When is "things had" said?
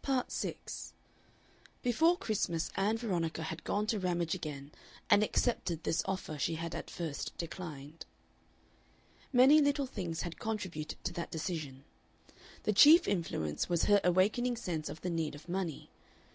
9.84-10.40